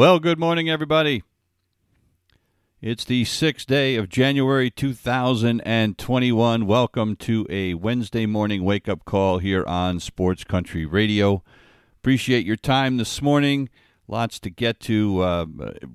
[0.00, 1.24] Well, good morning, everybody.
[2.80, 6.66] It's the sixth day of January 2021.
[6.66, 11.42] Welcome to a Wednesday morning wake up call here on Sports Country Radio.
[11.98, 13.68] Appreciate your time this morning.
[14.08, 15.20] Lots to get to.
[15.20, 15.44] Uh,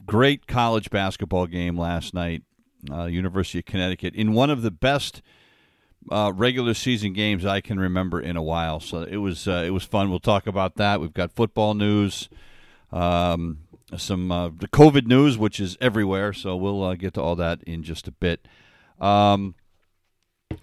[0.06, 2.44] great college basketball game last night,
[2.92, 5.24] uh, University of Connecticut, in one of the best
[6.12, 8.80] uh, regular season games I can remember in a while.
[8.80, 10.12] So it was uh, it was fun.
[10.12, 11.02] We'll talk about that.
[11.02, 12.30] We've got football news.
[12.92, 13.65] Um,
[13.96, 16.34] some uh, the COVID news, which is everywhere.
[16.34, 18.48] So we'll uh, get to all that in just a bit.
[19.00, 19.56] Um,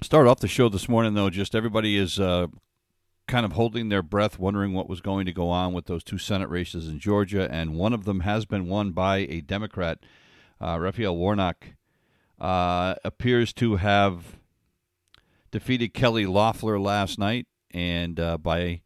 [0.00, 1.30] start off the show this morning, though.
[1.30, 2.48] Just everybody is uh,
[3.28, 6.18] kind of holding their breath, wondering what was going to go on with those two
[6.18, 9.98] Senate races in Georgia, and one of them has been won by a Democrat.
[10.60, 11.74] Uh, Raphael Warnock
[12.40, 14.36] uh, appears to have
[15.50, 18.82] defeated Kelly Loeffler last night, and uh, by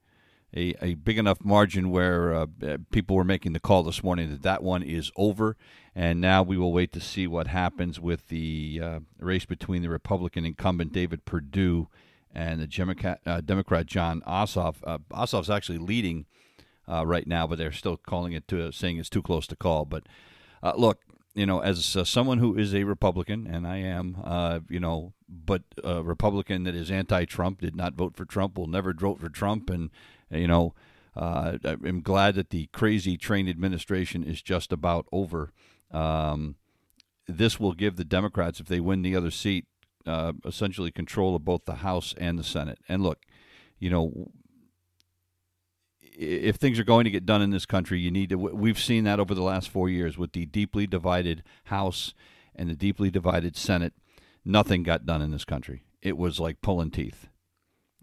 [0.54, 2.46] a, a big enough margin where uh,
[2.90, 5.56] people were making the call this morning that that one is over.
[5.94, 9.88] And now we will wait to see what happens with the uh, race between the
[9.88, 11.88] Republican incumbent David Perdue
[12.34, 14.76] and the Democrat, uh, Democrat Jon Ossoff.
[14.84, 16.26] Uh, Ossoff's actually leading
[16.86, 19.86] uh, right now, but they're still calling it to saying it's too close to call.
[19.86, 20.02] But
[20.62, 21.00] uh, look,
[21.34, 25.62] you know, as uh, someone who is a Republican, and I am, you know, but
[25.82, 29.70] a Republican that is anti-Trump, did not vote for Trump, will never vote for Trump,
[29.70, 29.90] and
[30.30, 30.74] you know,
[31.14, 35.52] uh, I'm glad that the crazy train administration is just about over.
[35.90, 36.56] Um,
[37.26, 39.66] this will give the Democrats, if they win the other seat,
[40.06, 42.78] uh, essentially control of both the House and the Senate.
[42.88, 43.24] And look,
[43.78, 44.30] you know,
[46.00, 48.36] if things are going to get done in this country, you need to.
[48.36, 52.14] We've seen that over the last four years with the deeply divided House
[52.54, 53.92] and the deeply divided Senate.
[54.44, 55.82] Nothing got done in this country.
[56.02, 57.28] It was like pulling teeth.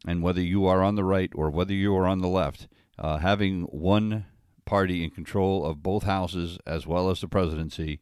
[0.05, 2.67] And whether you are on the right or whether you are on the left,
[2.99, 4.25] uh, having one
[4.65, 7.99] party in control of both houses as well as the presidency,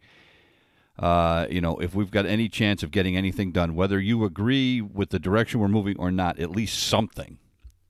[0.99, 4.81] uh, you know, if we've got any chance of getting anything done, whether you agree
[4.81, 7.37] with the direction we're moving or not, at least something,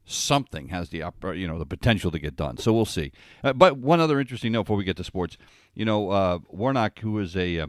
[0.05, 1.03] something has the
[1.35, 2.57] you know the potential to get done.
[2.57, 3.11] So we'll see.
[3.43, 5.38] Uh, but one other interesting note before we get to sports,
[5.73, 7.67] you know, uh, Warnock, who is a uh,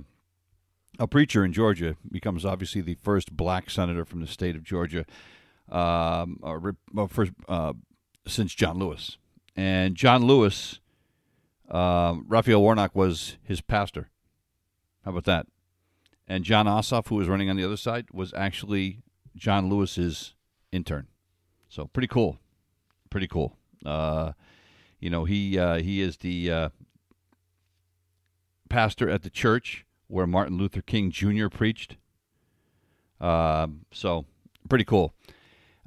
[0.98, 5.06] a preacher in Georgia, becomes obviously the first black senator from the state of Georgia
[5.72, 7.72] um, uh, for, uh,
[8.26, 9.16] since John Lewis.
[9.56, 10.80] And John Lewis,
[11.70, 14.10] uh, Raphael Warnock was his pastor.
[15.04, 15.46] How about that?
[16.28, 19.02] And Jon Ossoff, who was running on the other side, was actually
[19.34, 20.34] John Lewis's
[20.70, 21.08] intern.
[21.68, 22.38] So pretty cool,
[23.10, 23.56] pretty cool.
[23.84, 24.32] Uh,
[25.00, 26.68] you know, he uh, he is the uh,
[28.68, 31.48] pastor at the church where Martin Luther King Jr.
[31.48, 31.96] preached.
[33.20, 34.26] Um, so
[34.68, 35.14] pretty cool.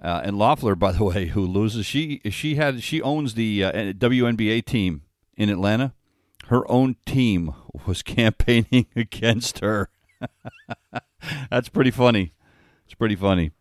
[0.02, 3.72] Uh, and Loeffler, by the way, who loses, she she had she owns the uh,
[3.72, 5.04] WNBA team
[5.38, 5.94] in Atlanta.
[6.48, 7.54] Her own team
[7.88, 9.90] was campaigning against her.
[11.50, 12.34] that's pretty funny.
[12.86, 13.52] It's pretty funny.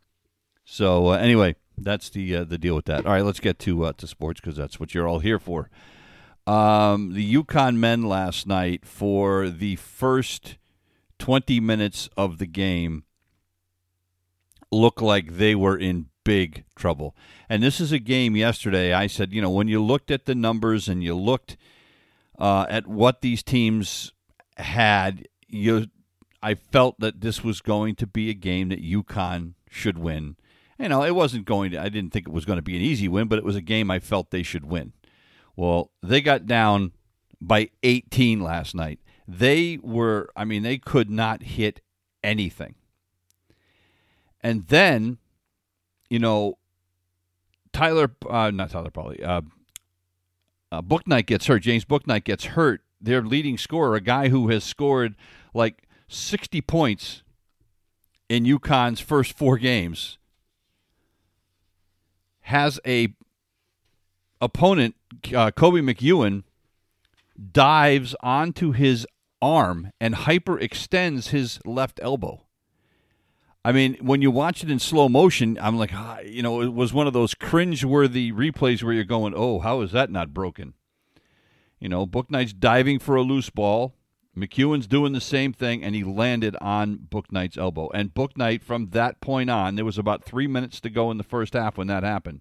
[0.65, 3.07] So uh, anyway, that's the uh, the deal with that.
[3.07, 5.71] All right, let's get to uh, to sports because that's what you're all here for.
[6.47, 10.59] Um, the UConn men last night for the first
[11.19, 13.05] 20 minutes of the game
[14.71, 17.15] looked like they were in big trouble.
[17.49, 18.93] And this is a game yesterday.
[18.93, 21.57] I said, you know, when you looked at the numbers and you looked
[22.39, 24.13] uh, at what these teams
[24.57, 25.87] had, you,
[26.43, 30.37] I felt that this was going to be a game that UConn should win.
[30.79, 31.81] You know, it wasn't going to.
[31.81, 33.61] I didn't think it was going to be an easy win, but it was a
[33.61, 34.93] game I felt they should win.
[35.57, 36.93] Well, they got down
[37.41, 38.99] by 18 last night.
[39.27, 41.81] They were, I mean, they could not hit
[42.23, 42.75] anything.
[44.43, 45.19] And then
[46.11, 46.59] you know,
[47.73, 49.43] Tyler, uh, not Tyler Polley, uh,
[50.71, 51.63] uh, Bouknight gets hurt.
[51.63, 52.83] James Bouknight gets hurt.
[53.01, 55.15] Their leading scorer, a guy who has scored
[55.53, 57.23] like 60 points
[58.29, 60.17] in UConn's first four games,
[62.43, 63.15] has a
[64.41, 64.95] opponent,
[65.27, 66.45] uh, Koby McEwen,
[67.53, 69.07] dives onto his
[69.43, 72.44] arm and hyperextends his left elbow.
[73.65, 76.75] I mean, when you watch it in slow motion, I'm like, ah, you know, it
[76.75, 80.75] was one of those cringe-worthy replays where you're going, "Oh, how is that not broken?"
[81.81, 83.95] You know, Bouknight's diving for a loose ball.
[84.37, 87.89] McEwen's doing the same thing, and he landed on Bouknight's elbow.
[87.95, 91.25] And Bouknight, from that point on, there was about three minutes to go in the
[91.25, 92.41] first half when that happened.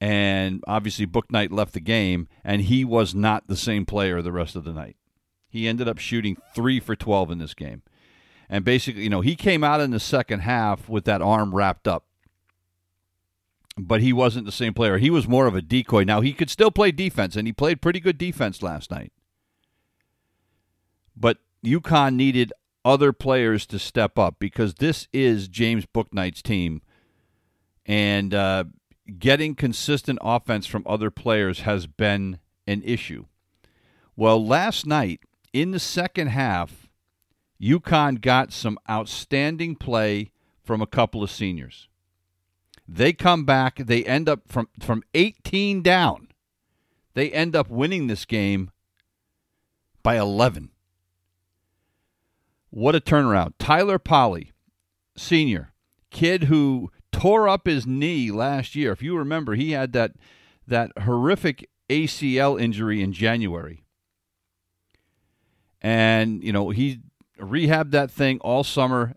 [0.00, 4.56] And obviously, Bouknight left the game, and he was not the same player the rest
[4.56, 4.96] of the night.
[5.48, 7.82] He ended up shooting three for 12 in this game.
[8.48, 11.88] And basically, you know, he came out in the second half with that arm wrapped
[11.88, 12.04] up.
[13.76, 14.98] But he wasn't the same player.
[14.98, 16.04] He was more of a decoy.
[16.04, 19.12] Now, he could still play defense, and he played pretty good defense last night.
[21.16, 22.52] But UConn needed
[22.84, 26.82] other players to step up because this is James Bouknight's team.
[27.86, 28.64] And uh,
[29.18, 33.26] getting consistent offense from other players has been an issue.
[34.16, 35.20] Well, last night
[35.52, 36.83] in the second half,
[37.64, 40.30] UConn got some outstanding play
[40.62, 41.88] from a couple of seniors.
[42.86, 46.28] They come back, they end up from, from 18 down.
[47.14, 48.70] They end up winning this game
[50.02, 50.70] by 11.
[52.68, 53.54] What a turnaround.
[53.58, 54.52] Tyler Polley,
[55.16, 55.72] senior,
[56.10, 58.92] kid who tore up his knee last year.
[58.92, 60.12] If you remember, he had that
[60.66, 63.84] that horrific ACL injury in January.
[65.80, 67.00] And, you know, he
[67.38, 69.14] rehabbed that thing all summer,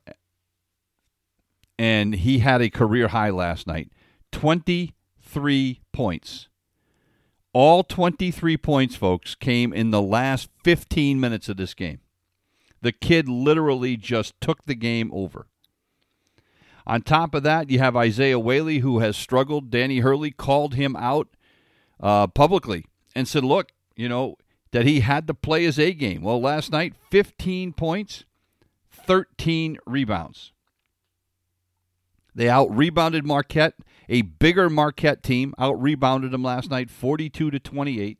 [1.77, 3.91] and he had a career high last night
[4.31, 6.47] 23 points.
[7.53, 11.99] All 23 points, folks, came in the last 15 minutes of this game.
[12.81, 15.47] The kid literally just took the game over.
[16.85, 19.69] On top of that, you have Isaiah Whaley, who has struggled.
[19.71, 21.27] Danny Hurley called him out
[21.99, 22.85] uh, publicly
[23.15, 24.37] and said, Look, you know,
[24.71, 26.21] that he had to play his A game.
[26.21, 28.25] Well, last night, 15 points,
[28.91, 30.51] 13 rebounds.
[32.35, 33.73] They out rebounded Marquette,
[34.07, 38.19] a bigger Marquette team, out rebounded them last night 42 to 28.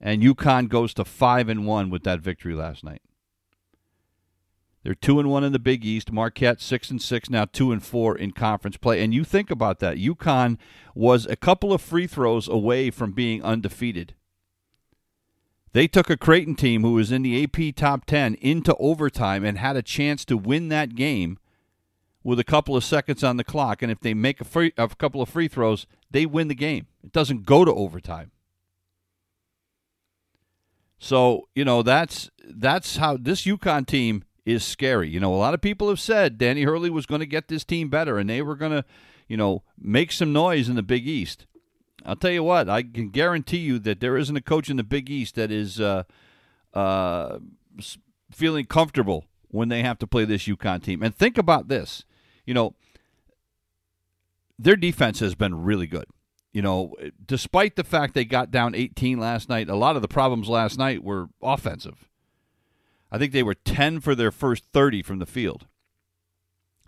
[0.00, 3.02] And UConn goes to 5 and 1 with that victory last night.
[4.82, 7.82] They're 2 and 1 in the Big East, Marquette 6 and 6 now 2 and
[7.82, 9.04] 4 in conference play.
[9.04, 9.98] And you think about that.
[9.98, 10.56] UConn
[10.94, 14.14] was a couple of free throws away from being undefeated.
[15.72, 19.58] They took a Creighton team who was in the AP top 10 into overtime and
[19.58, 21.38] had a chance to win that game
[22.24, 23.82] with a couple of seconds on the clock.
[23.82, 26.86] And if they make a, free, a couple of free throws, they win the game.
[27.04, 28.32] It doesn't go to overtime.
[30.98, 35.08] So, you know, that's that's how this UConn team is scary.
[35.08, 37.64] You know, a lot of people have said Danny Hurley was going to get this
[37.64, 38.84] team better and they were going to,
[39.26, 41.46] you know, make some noise in the Big East.
[42.04, 44.82] I'll tell you what, I can guarantee you that there isn't a coach in the
[44.82, 46.04] Big East that is uh,
[46.74, 47.38] uh,
[48.30, 51.02] feeling comfortable when they have to play this UConn team.
[51.02, 52.04] And think about this,
[52.46, 52.74] you know,
[54.58, 56.06] their defense has been really good.
[56.52, 56.94] You know,
[57.24, 60.78] despite the fact they got down 18 last night, a lot of the problems last
[60.78, 62.08] night were offensive.
[63.10, 65.66] I think they were 10 for their first 30 from the field.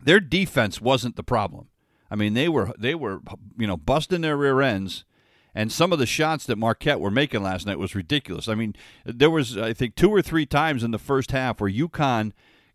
[0.02, 1.68] Their defense wasn't the problem.
[2.12, 3.20] I mean, they were they were
[3.56, 5.06] you know busting their rear ends,
[5.54, 8.48] and some of the shots that Marquette were making last night was ridiculous.
[8.48, 8.76] I mean,
[9.06, 12.32] there was I think two or three times in the first half where UConn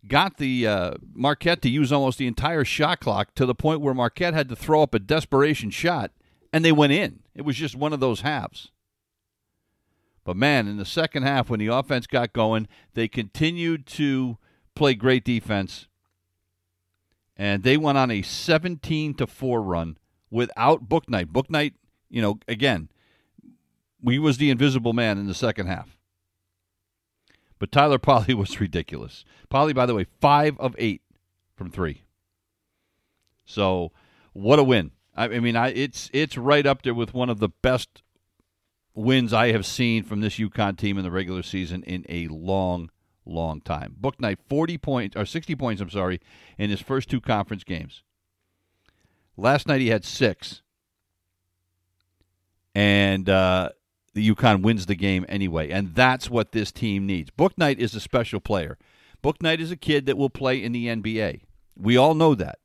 [0.08, 3.94] got the uh, Marquette to use almost the entire shot clock to the point where
[3.94, 6.10] Marquette had to throw up a desperation shot,
[6.52, 7.20] and they went in.
[7.36, 8.72] It was just one of those halves.
[10.24, 14.36] But man, in the second half, when the offense got going, they continued to
[14.74, 15.87] play great defense
[17.38, 19.96] and they went on a 17 to 4 run
[20.30, 21.26] without Bouknight.
[21.26, 21.74] Bouknight,
[22.10, 22.88] you know, again,
[24.04, 25.96] he was the invisible man in the second half.
[27.58, 29.24] But Tyler Polley was ridiculous.
[29.48, 31.00] Polley by the way, 5 of 8
[31.54, 32.02] from 3.
[33.44, 33.92] So,
[34.32, 34.90] what a win.
[35.16, 38.02] I, I mean, I, it's it's right up there with one of the best
[38.94, 42.90] wins I have seen from this UConn team in the regular season in a long
[43.28, 43.94] long time.
[44.00, 46.20] Bouknight 40 points or 60 points, I'm sorry,
[46.56, 48.02] in his first two conference games.
[49.36, 50.62] Last night he had six,
[52.74, 53.70] and uh,
[54.14, 55.70] the UConn wins the game anyway.
[55.70, 57.30] And that's what this team needs.
[57.30, 58.78] Bouknight is a special player.
[59.22, 61.42] Bouknight is a kid that will play in the NBA.
[61.76, 62.58] We all know that.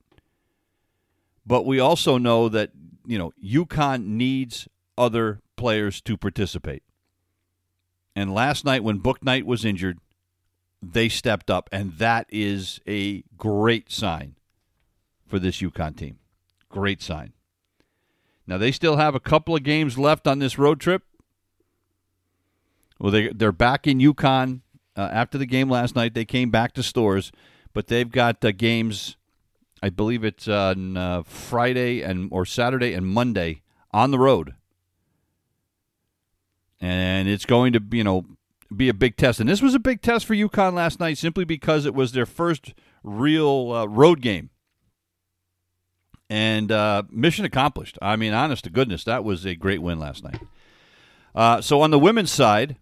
[1.46, 2.72] But we also know that,
[3.06, 4.68] you know, UConn needs
[4.98, 6.84] other players to participate.
[8.16, 10.00] And last night when Bouknight was injured,
[10.92, 14.36] they stepped up, and that is a great sign
[15.26, 16.20] for this UConn team.
[16.70, 17.34] Great sign.
[18.46, 21.04] Now, they still have a couple of games left on this road trip.
[23.00, 24.62] Well, they they're back in UConn
[24.96, 26.14] uh, after the game last night.
[26.14, 27.32] They came back to Storrs,
[27.74, 29.18] but they've got uh, games.
[29.82, 33.62] I believe it's on uh, Friday and or Saturday and Monday
[33.92, 34.56] on the road,
[36.80, 38.26] and it's going to you know
[38.74, 39.40] be a big test.
[39.40, 42.26] And this was a big test for UConn last night, simply because it was their
[42.26, 44.50] first real uh, road game.
[46.30, 47.98] And uh, mission accomplished.
[48.02, 50.40] I mean, honest to goodness, that was a great win last night.
[51.36, 52.78] Uh, so on the women's side,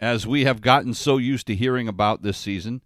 [0.00, 2.82] as we have gotten so used to hearing about this season,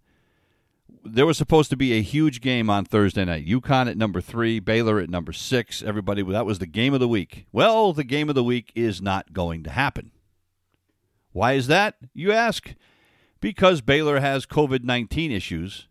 [1.03, 3.45] there was supposed to be a huge game on Thursday night.
[3.45, 5.83] UConn at number three, Baylor at number six.
[5.83, 7.45] Everybody, that was the game of the week.
[7.51, 10.11] Well, the game of the week is not going to happen.
[11.35, 12.75] Why is that, you ask?
[13.41, 15.89] Because Baylor has COVID 19 issues.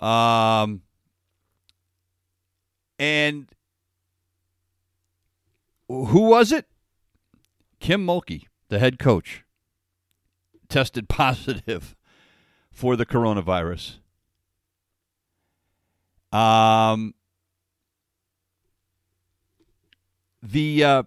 [0.00, 0.80] Um,
[2.98, 3.46] and
[5.86, 6.64] who was it?
[7.78, 9.44] Kim Mulkey, the head coach,
[10.70, 11.94] tested positive
[12.72, 13.96] for the coronavirus.
[16.32, 17.12] Um,
[20.42, 21.02] the uh,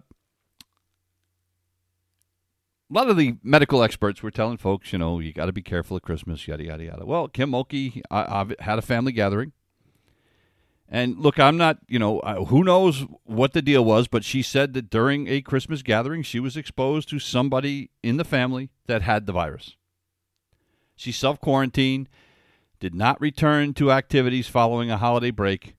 [2.90, 5.62] a lot of the medical experts were telling folks, you know, you got to be
[5.62, 7.06] careful at Christmas, yada yada yada.
[7.06, 9.52] Well, Kim Mulkey uh, had a family gathering,
[10.88, 14.72] and look, I'm not, you know, who knows what the deal was, but she said
[14.72, 19.26] that during a Christmas gathering, she was exposed to somebody in the family that had
[19.26, 19.76] the virus.
[20.96, 22.08] She self quarantined,
[22.80, 25.74] did not return to activities following a holiday break,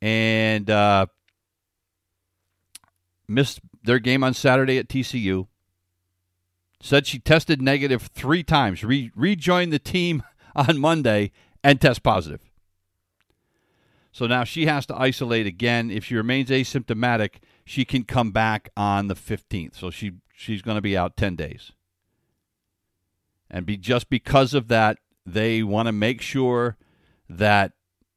[0.00, 1.06] and uh,
[3.28, 5.46] missed their game on Saturday at TCU.
[6.80, 10.22] Said she tested negative three times, re- rejoined the team
[10.56, 12.50] on Monday, and test positive.
[14.12, 15.90] So now she has to isolate again.
[15.90, 19.74] If she remains asymptomatic, she can come back on the 15th.
[19.74, 21.72] So she she's going to be out 10 days.
[23.50, 26.76] And be just because of that, they want to make sure
[27.28, 27.72] that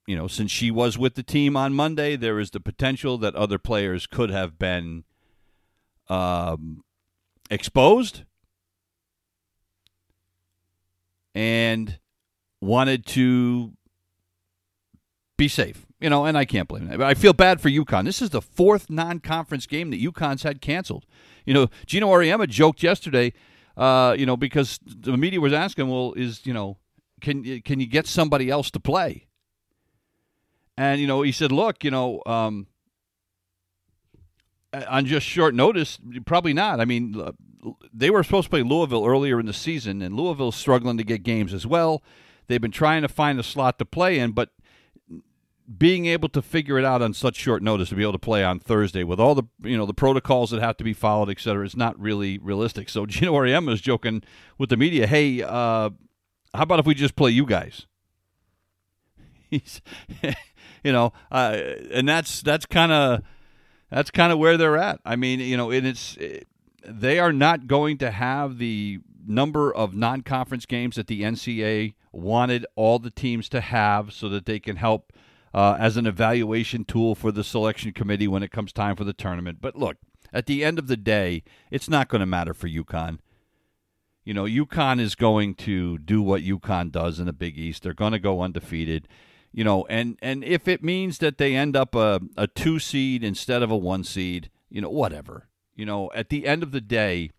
[0.07, 3.35] you know, since she was with the team on Monday, there is the potential that
[3.35, 5.03] other players could have been
[6.07, 6.83] um,
[7.51, 8.23] exposed
[11.35, 11.99] and
[12.61, 13.73] wanted to
[15.37, 15.85] be safe.
[15.99, 17.01] You know, and I can't blame them.
[17.01, 18.05] I feel bad for UConn.
[18.05, 21.05] This is the fourth non-conference game that UConn's had canceled.
[21.43, 23.33] You know, Geno Auriemma joked yesterday,
[23.75, 26.77] uh, you know, because the media was asking, well, is you know,
[27.19, 29.26] can can you get somebody else to play?
[30.77, 32.67] And you know, he said, look, you know, um,
[34.88, 36.79] on just short notice, probably not.
[36.79, 37.19] I mean,
[37.93, 41.24] they were supposed to play Louisville earlier in the season, and Louisville's struggling to get
[41.24, 42.03] games as well.
[42.48, 44.50] They've been trying to find a slot to play in, but
[45.77, 48.43] being able to figure it out on such short notice to be able to play
[48.43, 51.39] on Thursday with all the you know the protocols that have to be followed, et
[51.39, 52.89] cetera, is not really realistic.
[52.89, 54.24] So Geno Auriemma is joking
[54.57, 55.89] with the media, "Hey, uh,
[56.53, 57.86] how about if we just play you guys?"
[59.50, 59.81] He's,
[60.88, 61.58] you know, uh,
[61.91, 63.22] and that's that's kind of
[63.91, 65.01] that's kind of where they're at.
[65.03, 66.48] I mean, you know, and it's it,
[66.82, 72.65] they are not going to have the number of non-conference games that the NCAA wanted
[72.77, 75.12] all the teams to have, so that they can help
[75.53, 79.12] uh, as an evaluation tool for the selection committee when it comes time for the
[79.12, 79.58] tournament.
[79.60, 79.98] But look,
[80.32, 83.20] at the end of the day, it's not going to matter for UConn.
[84.24, 87.84] You know, UConn is going to do what UConn does in the Big East.
[87.84, 89.10] They're going to go undefeated
[89.51, 93.24] you know, and and if it means that they end up a, a two seed
[93.24, 95.48] instead of a one seed, you know, whatever.
[95.75, 97.32] You know, at the end of the day,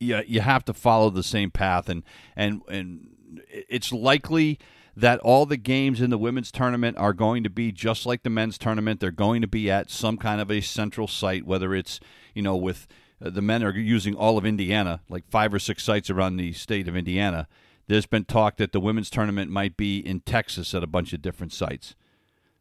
[0.00, 2.02] you, you have to follow the same path and
[2.36, 3.08] and and
[3.50, 4.58] it's likely
[4.98, 8.30] that all the games in the women's tournament are going to be just like the
[8.30, 8.98] men's tournament.
[8.98, 12.00] They're going to be at some kind of a central site, whether it's,
[12.34, 12.88] you know, with
[13.24, 16.52] uh, the men are using all of Indiana, like five or six sites around the
[16.52, 17.46] state of Indiana.
[17.88, 21.22] There's been talk that the women's tournament might be in Texas at a bunch of
[21.22, 21.94] different sites.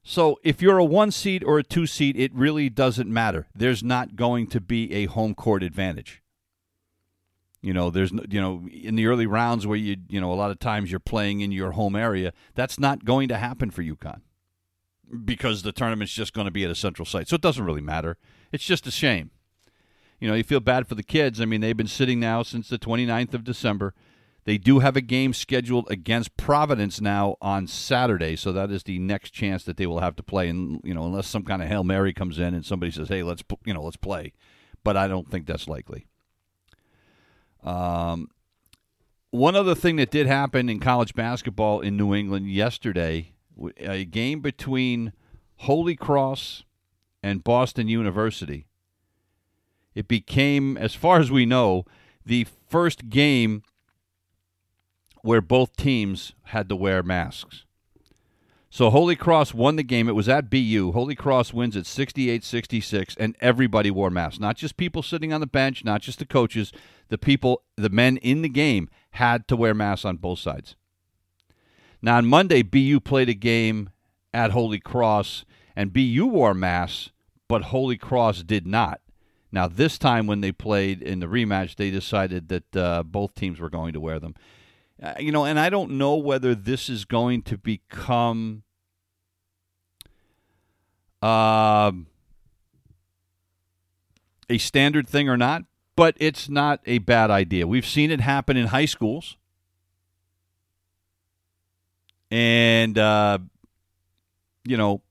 [0.02, 3.48] So if you're a one seed or a two seed, it really doesn't matter.
[3.54, 6.24] There's not going to be a home court advantage.
[7.62, 10.50] You know, there's you know in the early rounds where you you know a lot
[10.50, 12.32] of times you're playing in your home area.
[12.56, 14.22] That's not going to happen for UConn
[15.26, 17.28] because the tournament's just going to be at a central site.
[17.28, 18.16] So it doesn't really matter.
[18.54, 19.32] It's just a shame.
[20.22, 21.42] You know, you feel bad for the kids.
[21.42, 23.94] I mean, they've been sitting now since the 29th of December
[24.48, 28.98] they do have a game scheduled against Providence now on Saturday, so that is the
[28.98, 30.48] next chance that they will have to play.
[30.48, 33.24] And you know, unless some kind of hail mary comes in and somebody says, "Hey,
[33.24, 34.32] let's you know, let's play,"
[34.86, 36.08] but I don't think that's likely.
[37.62, 38.30] Um,
[39.32, 43.34] one other thing that did happen in college basketball in New England yesterday,
[43.80, 45.12] a game between
[45.58, 46.64] Holy Cross
[47.22, 48.66] and Boston University
[49.94, 51.84] It became, as far as we know,
[52.26, 53.64] the first game
[55.28, 57.66] where both teams had to wear masks.
[58.70, 60.08] So Holy Cross won the game.
[60.08, 60.94] It was at BU.
[60.94, 64.40] Holy Cross wins at 68 66, and everybody wore masks.
[64.40, 66.72] Not just people sitting on the bench, not just the coaches.
[67.10, 70.78] The people, the men in the game had to wear masks on both sides.
[72.02, 73.90] Now, on Monday, BU played a game
[74.34, 75.44] at Holy Cross,
[75.76, 77.10] and BU wore masks,
[77.50, 79.02] but Holy Cross did not.
[79.52, 83.60] Now, this time when they played in the rematch, they decided that uh, both teams
[83.60, 84.34] were going to wear them.
[85.02, 88.64] Uh, you know, and I don't know whether this is going to become
[91.22, 91.92] uh,
[94.50, 95.64] a standard thing or not,
[95.96, 97.68] but it's not a bad idea.
[97.68, 99.38] We've seen it happen in high schools.
[102.32, 103.40] And, uh,
[104.66, 105.02] you know,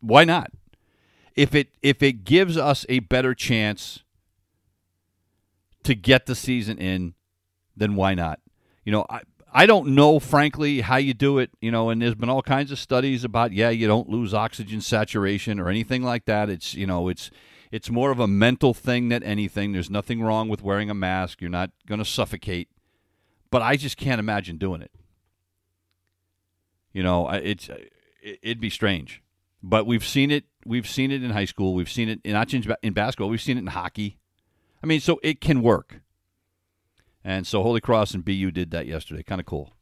[0.00, 0.50] why not?
[1.34, 4.04] If it if it gives us a better chance
[5.82, 7.14] to get the season in,
[7.76, 8.40] then why not?
[8.86, 9.20] You know, I
[9.52, 11.50] I don't know, frankly, how you do it.
[11.60, 14.80] You know, and there's been all kinds of studies about yeah, you don't lose oxygen
[14.80, 16.48] saturation or anything like that.
[16.48, 17.30] It's you know, it's
[17.70, 19.72] it's more of a mental thing than anything.
[19.72, 21.40] There's nothing wrong with wearing a mask.
[21.40, 22.68] You're not going to suffocate,
[23.50, 24.92] but I just can't imagine doing it.
[26.92, 27.68] You know, it's
[28.22, 29.20] it'd be strange,
[29.62, 30.44] but we've seen it.
[30.64, 31.74] We've seen it in high school.
[31.74, 33.28] We've seen it in, not in basketball.
[33.28, 34.18] We've seen it in hockey.
[34.82, 36.02] I mean, so it can work.
[37.26, 39.24] And so Holy Cross and BU did that yesterday.
[39.24, 39.72] Kind of cool.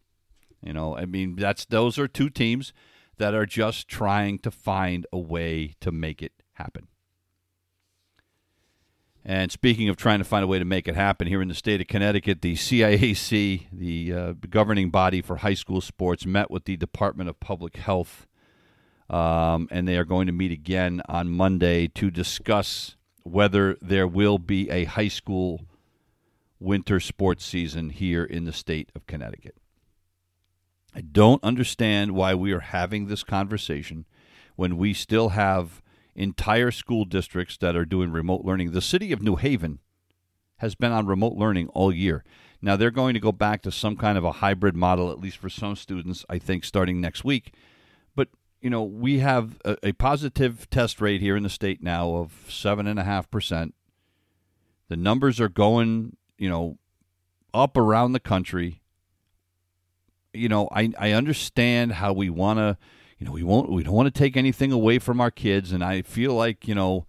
[0.63, 2.73] You know, I mean, that's those are two teams
[3.19, 6.89] that are just trying to find a way to make it happen.
[9.27, 11.55] And speaking of trying to find a way to make it happen, here in the
[11.55, 16.65] state of Connecticut, the CIAC, the uh, governing body for high school sports, met with
[16.65, 18.27] the Department of Public Health,
[19.11, 24.39] um, and they are going to meet again on Monday to discuss whether there will
[24.39, 25.61] be a high school
[26.65, 29.57] winter sports season here in the state of Connecticut.
[30.95, 34.07] I don't understand why we are having this conversation
[34.57, 35.83] when we still have
[36.15, 38.71] entire school districts that are doing remote learning.
[38.71, 39.81] The city of New Haven
[40.59, 42.25] has been on remote learning all year.
[42.63, 45.37] Now they're going to go back to some kind of a hybrid model, at least
[45.37, 47.53] for some students, I think, starting next week.
[48.15, 48.29] But
[48.61, 52.47] you know, we have a, a positive test rate here in the state now of
[52.49, 53.75] seven and a half percent.
[54.89, 56.79] The numbers are going you know,
[57.53, 58.83] up around the country.
[60.33, 62.77] You know, I I understand how we want to,
[63.19, 65.85] you know, we won't we don't want to take anything away from our kids, and
[65.85, 67.07] I feel like you know,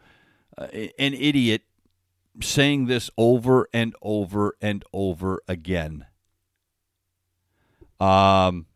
[0.57, 0.67] uh,
[0.99, 1.63] an idiot
[2.41, 6.05] saying this over and over and over again.
[7.99, 8.67] Um.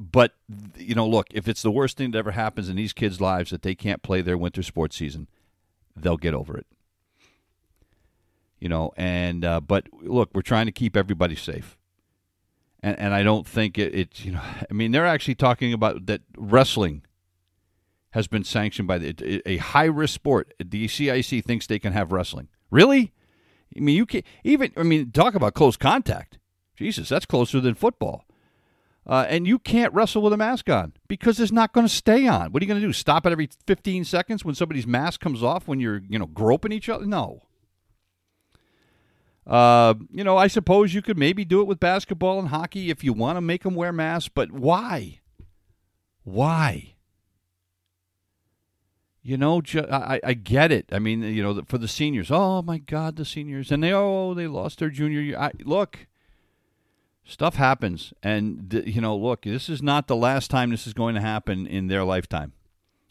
[0.00, 0.34] But
[0.76, 3.50] you know, look, if it's the worst thing that ever happens in these kids' lives
[3.50, 5.28] that they can't play their winter sports season,
[5.94, 6.66] they'll get over it
[8.62, 8.92] you know.
[8.96, 11.76] And uh, but look, we're trying to keep everybody safe,
[12.80, 14.40] and and I don't think it, it's you know.
[14.40, 17.02] I mean, they're actually talking about that wrestling
[18.12, 20.54] has been sanctioned by the, a high risk sport.
[20.62, 22.48] The CIC thinks they can have wrestling.
[22.70, 23.12] Really?
[23.76, 24.72] I mean, you can even.
[24.76, 26.38] I mean, talk about close contact.
[26.76, 28.24] Jesus, that's closer than football.
[29.04, 32.28] Uh, and you can't wrestle with a mask on because it's not going to stay
[32.28, 32.52] on.
[32.52, 32.92] What are you going to do?
[32.92, 36.70] Stop it every 15 seconds when somebody's mask comes off when you're, you know, groping
[36.70, 37.04] each other?
[37.04, 37.42] No.
[39.46, 43.02] Uh, you know, I suppose you could maybe do it with basketball and hockey if
[43.02, 45.20] you want to make them wear masks, but why?
[46.22, 46.94] Why?
[49.22, 50.88] You know, ju- I, I get it.
[50.92, 54.34] I mean, you know, for the seniors, oh my God, the seniors, and they oh
[54.34, 55.38] they lost their junior year.
[55.38, 56.06] I, look,
[57.24, 61.14] stuff happens, and you know, look, this is not the last time this is going
[61.14, 62.52] to happen in their lifetime.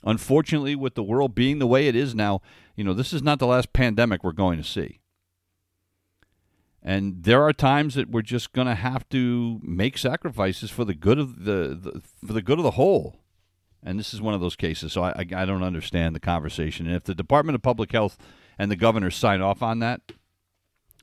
[0.03, 2.41] Unfortunately, with the world being the way it is now,
[2.75, 5.00] you know, this is not the last pandemic we're going to see.
[6.83, 10.95] And there are times that we're just going to have to make sacrifices for the
[10.95, 13.19] good of the, the, for the good of the whole.
[13.83, 14.93] And this is one of those cases.
[14.93, 16.87] So I, I, I don't understand the conversation.
[16.87, 18.17] And if the Department of Public Health
[18.57, 20.01] and the governor sign off on that,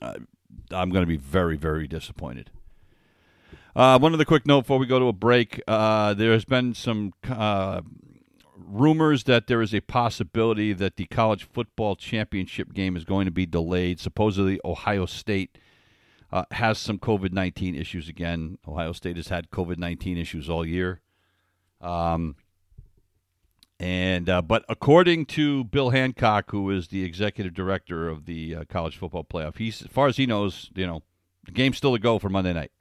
[0.01, 0.15] uh,
[0.71, 2.51] I'm going to be very very disappointed.
[3.75, 5.61] Uh, one other quick note before we go to a break.
[5.69, 7.81] Uh, there has been some uh,
[8.57, 13.31] rumors that there is a possibility that the college football championship game is going to
[13.31, 14.01] be delayed.
[14.01, 15.59] Supposedly, Ohio State
[16.33, 18.59] uh, has some COVID 19 issues again.
[18.67, 21.01] Ohio State has had COVID 19 issues all year.
[21.81, 22.37] Um,
[23.81, 28.65] and uh, but according to Bill Hancock, who is the executive director of the uh,
[28.69, 31.03] college football playoff, he's as far as he knows, you know,
[31.45, 32.73] the game's still to go for Monday night.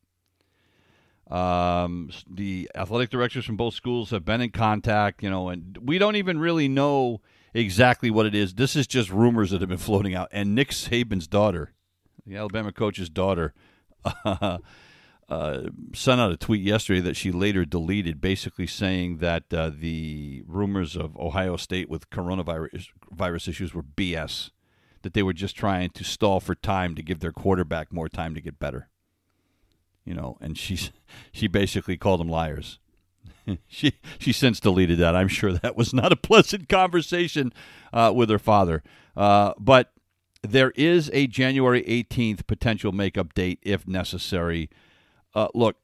[1.29, 5.97] Um, the athletic directors from both schools have been in contact, you know, and we
[5.97, 7.21] don't even really know
[7.53, 8.55] exactly what it is.
[8.55, 10.29] This is just rumors that have been floating out.
[10.31, 11.73] And Nick Saban's daughter,
[12.27, 13.53] the Alabama coach's daughter,
[14.03, 14.57] uh,
[15.29, 15.61] uh,
[15.93, 20.95] sent out a tweet yesterday that she later deleted, basically saying that uh, the rumors
[20.95, 24.51] of Ohio State with coronavirus virus issues were BS,
[25.01, 28.35] that they were just trying to stall for time to give their quarterback more time
[28.35, 28.89] to get better.
[30.05, 30.91] You know, and she's
[31.31, 32.79] she basically called them liars.
[33.67, 35.15] she she since deleted that.
[35.15, 37.53] I'm sure that was not a pleasant conversation
[37.93, 38.83] uh, with her father.
[39.15, 39.91] Uh, but
[40.51, 44.69] there is a January 18th potential makeup date if necessary.
[45.33, 45.77] Uh, look,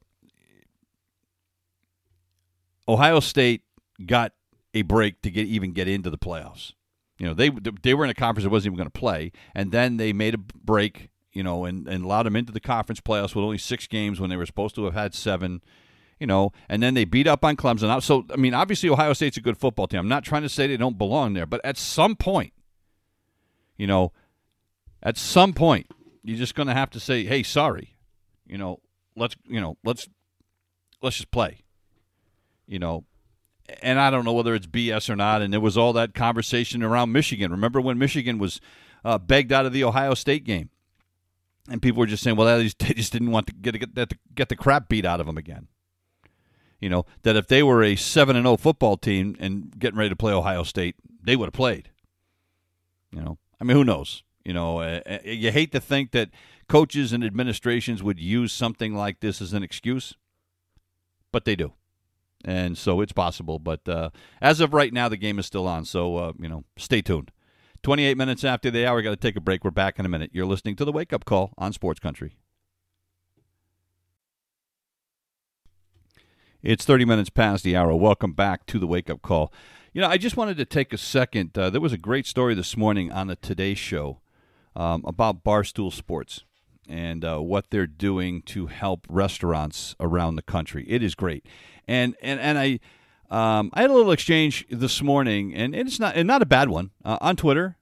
[2.86, 3.62] Ohio State
[4.04, 4.32] got
[4.72, 6.72] a break to get even get into the playoffs.
[7.18, 7.50] You know, they
[7.82, 10.34] they were in a conference that wasn't even going to play, and then they made
[10.34, 11.10] a break.
[11.32, 14.30] You know, and, and allowed them into the conference playoffs with only six games when
[14.30, 15.62] they were supposed to have had seven.
[16.20, 18.00] You know, and then they beat up on Clemson.
[18.00, 19.98] So, I mean, obviously Ohio State's a good football team.
[19.98, 22.52] I'm not trying to say they don't belong there, but at some point,
[23.76, 24.12] you know,
[25.04, 25.86] at some point,
[26.22, 27.96] you're just going to have to say, "Hey, sorry,"
[28.46, 28.80] you know,
[29.16, 30.08] let's you know let's
[31.02, 31.60] let's just play.
[32.66, 33.04] You know
[33.82, 36.82] and i don't know whether it's bs or not and there was all that conversation
[36.82, 37.50] around michigan.
[37.50, 38.60] Remember when michigan was
[39.04, 40.70] uh, begged out of the ohio state game?
[41.68, 42.64] And people were just saying well they
[42.94, 45.68] just didn't want to get, get, get the crap beat out of them again.
[46.80, 50.10] You know that if they were a 7 and 0 football team and getting ready
[50.10, 51.90] to play ohio state they would have played.
[53.10, 56.30] You know i mean who knows you know uh, uh you hate to think that
[56.68, 60.14] coaches and administrations would use something like this as an excuse,
[61.32, 61.72] but they do.
[62.44, 63.58] And so it's possible.
[63.58, 65.84] But uh, as of right now, the game is still on.
[65.84, 67.30] So, uh, you know, stay tuned.
[67.82, 69.64] 28 minutes after the hour, got to take a break.
[69.64, 70.30] We're back in a minute.
[70.32, 72.36] You're listening to the Wake Up Call on Sports Country.
[76.62, 77.94] It's 30 minutes past the hour.
[77.94, 79.52] Welcome back to the Wake Up Call.
[79.92, 81.56] You know, I just wanted to take a second.
[81.56, 84.20] Uh, there was a great story this morning on the Today Show
[84.76, 86.44] um, about Barstool Sports
[86.88, 90.84] and uh, what they're doing to help restaurants around the country.
[90.88, 91.46] It is great,
[91.86, 92.80] and and and I.
[93.30, 96.68] Um, I had a little exchange this morning, and it's not and not a bad
[96.68, 97.76] one uh, on Twitter.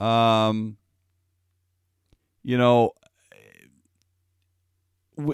[0.00, 0.78] Um,
[2.42, 2.92] you know,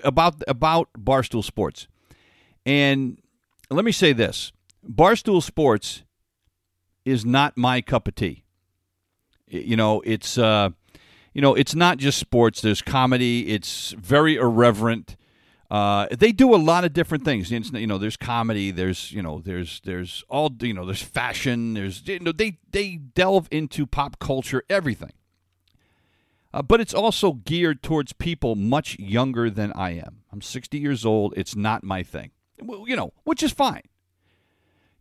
[0.02, 1.86] about about Barstool Sports,
[2.66, 3.18] and
[3.70, 4.52] let me say this:
[4.86, 6.02] Barstool Sports
[7.04, 8.44] is not my cup of tea.
[9.46, 10.70] You know, it's uh,
[11.34, 12.60] you know, it's not just sports.
[12.60, 13.48] There's comedy.
[13.52, 15.16] It's very irreverent.
[15.70, 17.50] Uh, they do a lot of different things.
[17.50, 18.70] You know, there's comedy.
[18.70, 21.74] There's you know, there's there's all you know, there's fashion.
[21.74, 25.12] There's you know, they they delve into pop culture, everything.
[26.52, 30.22] Uh, but it's also geared towards people much younger than I am.
[30.32, 31.34] I'm 60 years old.
[31.36, 32.30] It's not my thing.
[32.62, 33.82] You know, which is fine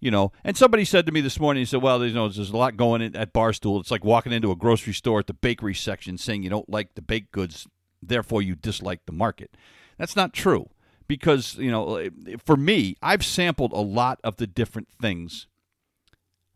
[0.04, 0.32] you know.
[0.44, 2.76] And somebody said to me this morning, he said, "Well, you know, there's a lot
[2.76, 3.80] going in at Barstool.
[3.80, 6.96] It's like walking into a grocery store at the bakery section, saying you don't like
[6.96, 7.68] the baked goods,
[8.02, 9.56] therefore you dislike the market."
[9.98, 10.70] That's not true
[11.08, 12.10] because you know,
[12.44, 15.48] for me, I've sampled a lot of the different things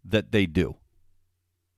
[0.03, 0.75] that they do.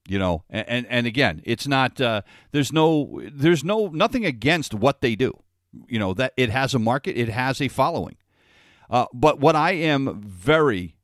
[0.07, 2.01] You know, and and, and again, it's not.
[2.01, 3.21] Uh, there's no.
[3.31, 5.43] There's no nothing against what they do.
[5.87, 7.15] You know that it has a market.
[7.15, 8.17] It has a following.
[8.89, 10.95] Uh, but what I am very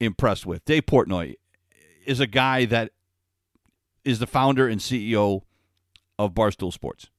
[0.00, 0.64] impressed with.
[0.64, 1.34] Dave Portnoy
[2.04, 2.92] is a guy that
[4.04, 5.42] is the founder and CEO
[6.18, 7.10] of Barstool Sports.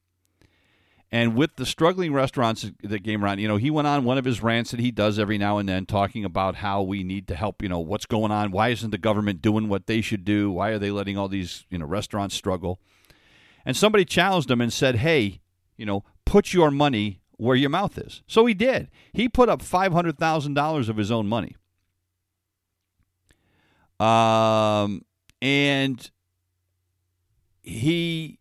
[1.10, 4.26] And with the struggling restaurants that came around, you know, he went on one of
[4.26, 7.34] his rants that he does every now and then, talking about how we need to
[7.34, 7.62] help.
[7.62, 8.50] You know, what's going on?
[8.50, 10.50] Why isn't the government doing what they should do?
[10.50, 12.78] Why are they letting all these you know restaurants struggle?
[13.64, 15.40] And somebody challenged him and said, "Hey,
[15.78, 18.90] you know, put your money where your mouth is." So he did.
[19.10, 21.56] He put up five hundred thousand dollars of his own money
[24.00, 25.04] um,
[25.42, 26.10] and
[27.62, 28.38] he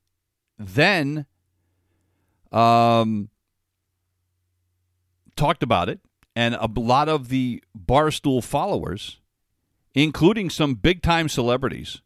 [0.58, 1.26] then
[2.52, 3.30] um,
[5.36, 6.00] talked about it,
[6.36, 9.20] and a lot of the Barstool followers,
[9.94, 12.02] including some big time celebrities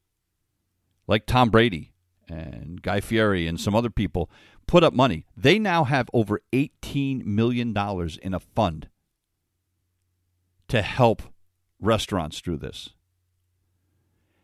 [1.08, 1.92] like Tom Brady
[2.30, 4.30] and Guy Fieri and some other people,
[4.68, 5.26] put up money.
[5.36, 7.76] They now have over $18 million
[8.22, 8.88] in a fund
[10.70, 11.24] to help
[11.82, 12.92] restaurants through this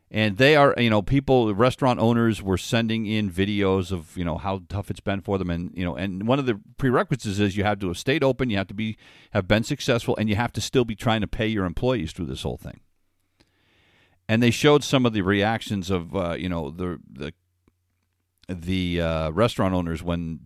[0.09, 4.37] and they are you know people restaurant owners were sending in videos of you know
[4.37, 5.49] how tough it's been for them.
[5.49, 8.49] And you know and one of the prerequisites is you have to have stayed open
[8.49, 8.97] you have to be
[9.31, 12.27] have been successful and you have to still be trying to pay your employees through
[12.27, 12.79] this whole thing.
[14.29, 17.33] And they showed some of the reactions of uh, you know the the
[18.47, 20.39] the uh, restaurant owners when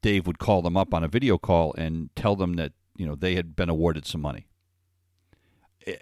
[0.00, 3.14] Dave would call them up on a video call and tell them that you know
[3.14, 4.46] they had been awarded some money.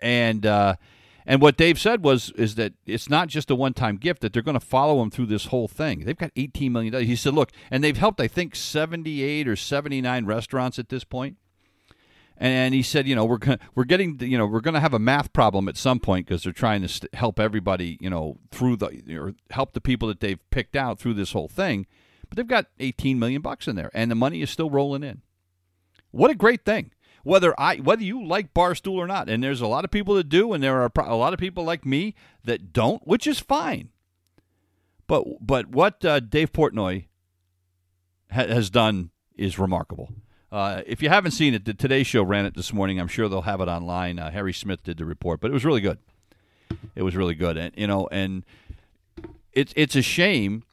[0.01, 0.77] And uh,
[1.27, 4.43] And what Dave said was is that it's not just a one-time gift that they're
[4.43, 6.05] going to follow him through this whole thing.
[6.05, 7.09] They've got 18 million dollars.
[7.09, 11.37] He said, "Look, and they've helped I think 78 or 79 restaurants at this point."
[12.41, 14.95] And he said, you know, we're gonna, we're getting, you know, we're going to have
[14.95, 18.39] a math problem at some point because they're trying to st- help everybody, you know,
[18.51, 21.87] through the or help the people that they've picked out through this whole thing.
[22.31, 25.21] But they've got 18 million bucks in there, and the money is still rolling in.
[26.13, 26.93] What a great thing!
[27.23, 30.29] Whether I whether you like Barstool or not, and there's a lot of people that
[30.29, 33.91] do, and there are a lot of people like me that don't, which is fine.
[35.07, 37.07] But but what uh, Dave Portnoy
[38.31, 40.11] ha- has done is remarkable.
[40.53, 42.99] Uh, if you haven't seen it, the Today Show ran it this morning.
[42.99, 44.19] I'm sure they'll have it online.
[44.19, 45.99] Uh, Harry Smith did the report, but it was really good.
[46.95, 48.45] It was really good, and you know, and
[49.53, 50.65] it's it's a shame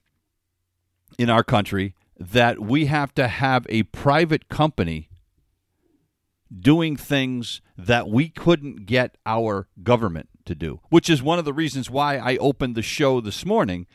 [1.17, 5.09] in our country that we have to have a private company
[6.55, 11.53] doing things that we couldn't get our government to do, which is one of the
[11.53, 13.85] reasons why I opened the show this morning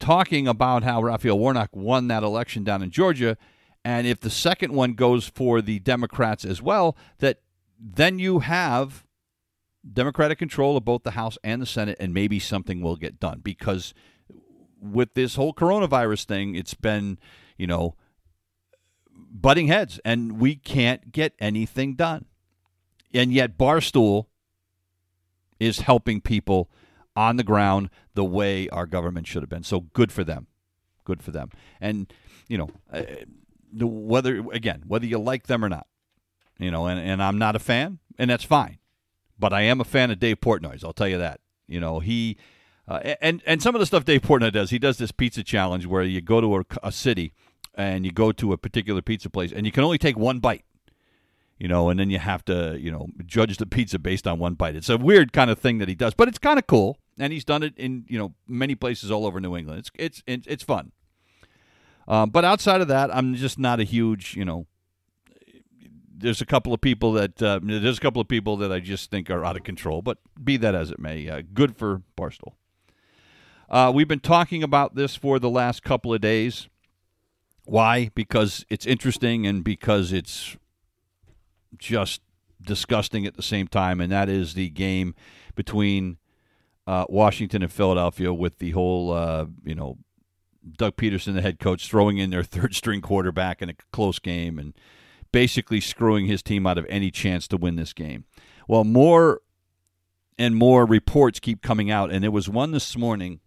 [0.00, 3.36] talking about how Raphael Warnock won that election down in Georgia.
[3.84, 7.40] And if the second one goes for the Democrats as well, that
[7.78, 9.04] then you have
[9.90, 13.40] Democratic control of both the House and the Senate, and maybe something will get done.
[13.42, 13.92] Because
[14.80, 17.18] with this whole coronavirus thing, it's been,
[17.58, 17.94] you know,
[19.34, 22.26] butting heads, and we can't get anything done.
[23.12, 24.26] And yet, Barstool
[25.60, 26.70] is helping people
[27.16, 29.62] on the ground the way our government should have been.
[29.62, 30.46] So good for them.
[31.04, 31.50] Good for them.
[31.80, 32.12] And,
[32.48, 33.02] you know, uh,
[33.72, 35.86] whether, again, whether you like them or not,
[36.58, 38.78] you know, and, and I'm not a fan, and that's fine.
[39.38, 41.40] But I am a fan of Dave Portnoy's, I'll tell you that.
[41.66, 42.36] You know, he,
[42.86, 45.86] uh, and, and some of the stuff Dave Portnoy does, he does this pizza challenge
[45.86, 47.32] where you go to a, a city
[47.76, 50.64] and you go to a particular pizza place and you can only take one bite
[51.58, 54.54] you know, and then you have to, you know, judge the pizza based on one
[54.54, 54.74] bite.
[54.74, 57.32] It's a weird kind of thing that he does, but it's kind of cool, and
[57.32, 59.78] he's done it in you know many places all over New England.
[59.96, 60.92] It's it's it's fun.
[62.06, 64.66] Um, but outside of that, I'm just not a huge, you know.
[66.16, 69.10] There's a couple of people that uh, there's a couple of people that I just
[69.10, 72.54] think are out of control, but be that as it may, uh, good for Barstool.
[73.68, 76.68] Uh, we've been talking about this for the last couple of days.
[77.64, 78.10] Why?
[78.14, 80.56] Because it's interesting and because it's
[81.78, 82.20] just
[82.62, 85.14] disgusting at the same time, and that is the game
[85.54, 86.18] between
[86.86, 89.98] uh, Washington and Philadelphia with the whole, uh, you know,
[90.76, 94.58] Doug Pederson, the head coach, throwing in their third string quarterback in a close game
[94.58, 94.74] and
[95.32, 98.24] basically screwing his team out of any chance to win this game.
[98.68, 99.40] Well, more
[100.38, 103.40] and more reports keep coming out, and there was one this morning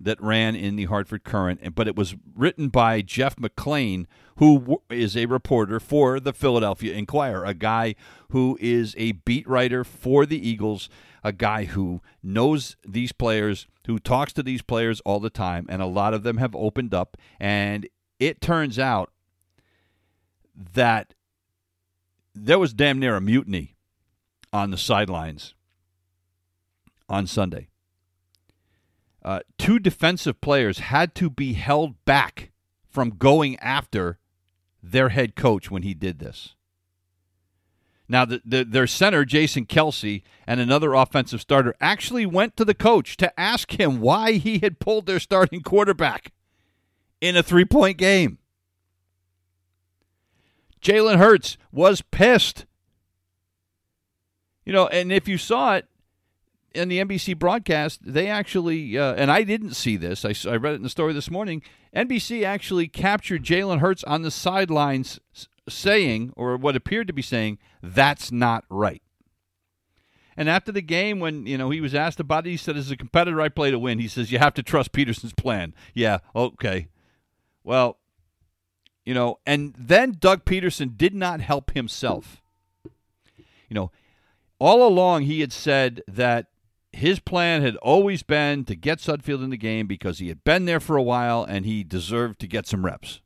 [0.00, 5.16] that ran in the Hartford Courant, but it was written by Jeff McLane, who is
[5.16, 7.94] a reporter for the Philadelphia Inquirer, a guy
[8.30, 10.88] who is a beat writer for the Eagles,
[11.22, 15.82] a guy who knows these players, who talks to these players all the time, and
[15.82, 17.16] a lot of them have opened up.
[17.38, 17.86] And
[18.18, 19.12] it turns out
[20.54, 21.14] that
[22.34, 23.76] there was damn near a mutiny
[24.52, 25.54] on the sidelines
[27.08, 27.69] on Sunday
[29.22, 32.50] uh, two defensive players had to be held back
[32.88, 34.18] from going after
[34.82, 36.54] their head coach when he did this.
[38.08, 42.74] Now, the, the, their center, Jason Kelce, and another offensive starter actually went to the
[42.74, 46.32] coach to ask him why he had pulled their starting quarterback
[47.20, 48.38] in a three point game.
[50.82, 52.66] Jalen Hurts was pissed.
[54.64, 55.86] You know, and if you saw it,
[56.74, 60.72] in the NBC broadcast, they actually, uh, and I didn't see this, I, I, read
[60.72, 61.62] it in the story this morning.
[61.94, 65.18] NBC actually captured Jalen Hurts on the sidelines
[65.68, 69.02] saying, or what appeared to be saying, that's not right.
[70.36, 72.90] And after the game, when you know he was asked about it, he said, "As
[72.90, 76.20] a competitor, I play to win." He says, "You have to trust Pederson's plan." Yeah,
[76.34, 76.88] okay.
[77.62, 77.98] Well,
[79.04, 82.40] you know, and then Doug Pederson did not help himself.
[82.84, 83.90] You know,
[84.58, 86.46] all along he had said that
[86.92, 90.64] his plan had always been to get Sudfeld in the game because he had been
[90.64, 93.20] there for a while and he deserved to get some reps.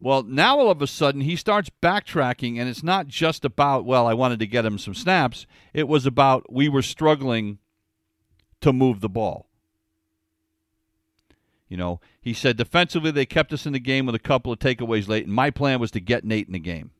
[0.00, 4.06] Well, now all of a sudden he starts backtracking, and it's not just about, well,
[4.06, 5.44] I wanted to get him some snaps.
[5.74, 7.58] It was about we were struggling
[8.60, 9.48] to move the ball.
[11.68, 14.60] You know, he said defensively they kept us in the game with a couple of
[14.60, 16.92] takeaways late, and my plan was to get Nate in the game.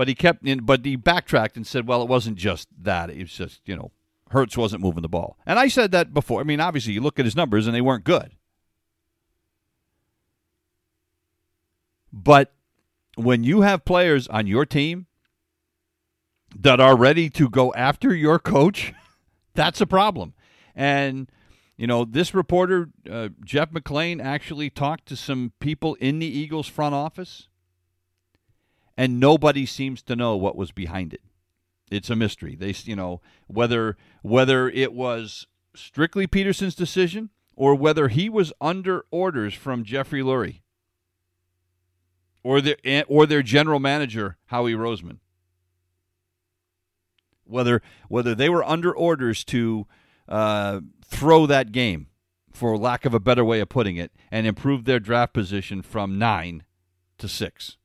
[0.00, 3.10] But he kept, in, but he backtracked and said, "Well, it wasn't just that.
[3.10, 3.90] It was just you know,
[4.30, 6.40] Hurts wasn't moving the ball." And I said that before.
[6.40, 8.30] I mean, obviously, you look at his numbers and they weren't good.
[12.10, 12.54] But
[13.16, 15.04] when you have players on your team
[16.58, 18.94] that are ready to go after your coach,
[19.54, 20.32] that's a problem.
[20.74, 21.30] And
[21.76, 26.68] you know, this reporter, uh, Jeff McLane, actually talked to some people in the Eagles
[26.68, 27.49] front office,
[28.96, 31.22] and nobody seems to know what was behind it.
[31.90, 32.54] It's a mystery.
[32.54, 39.04] They, you know, whether whether it was strictly Pederson's decision or whether he was under
[39.10, 40.60] orders from Jeffrey Lurie
[42.42, 42.76] or their
[43.08, 45.18] or their general manager Howie Roseman.
[47.44, 49.86] Whether whether they were under orders to
[50.28, 52.06] uh, throw that game,
[52.52, 56.18] for lack of a better way of putting it, and improve their draft position from
[56.18, 56.62] nine
[57.18, 57.76] to six.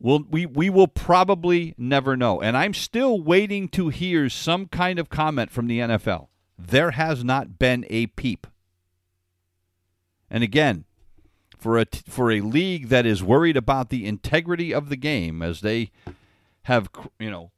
[0.00, 2.40] We'll, we, we will probably never know.
[2.40, 6.28] And I'm still waiting to hear some kind of comment from the NFL.
[6.56, 8.46] There has not been a peep.
[10.30, 10.84] And again,
[11.58, 15.62] for a, for a league that is worried about the integrity of the game, as
[15.62, 15.90] they
[16.62, 17.50] have, you know,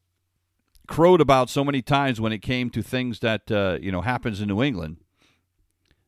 [0.91, 4.41] crowed about so many times when it came to things that uh, you know happens
[4.41, 4.99] in New England.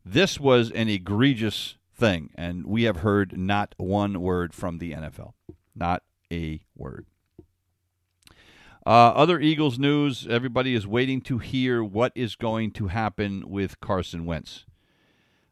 [0.05, 5.35] This was an egregious thing, and we have heard not one word from the NFL,
[5.75, 7.07] not a word.
[8.85, 13.79] Uh, other Eagles news: Everybody is waiting to hear what is going to happen with
[13.81, 14.65] Carson Wentz,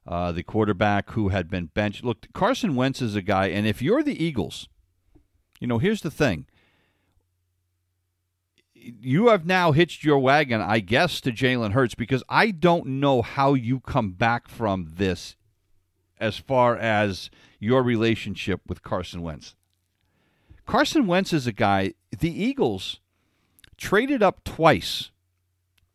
[0.07, 2.03] uh, the quarterback who had been benched.
[2.03, 4.69] Look, Carson Wentz is a guy, and if you're the Eagles,
[5.61, 6.47] you know here's the thing
[8.83, 13.23] you have now hitched your wagon, I guess, to Jalen Hurts because I don't know
[13.23, 15.37] how you come back from this
[16.19, 19.55] as far as your relationship with Carson Wentz.
[20.71, 23.01] Carson Wentz is a guy, the Eagles
[23.77, 25.11] traded up twice,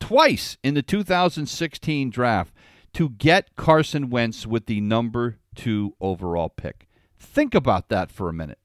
[0.02, 2.54] twice in the 2016 draft
[2.92, 6.90] to get Carson Wentz with the number two overall pick.
[7.18, 8.60] Think about that for a minute.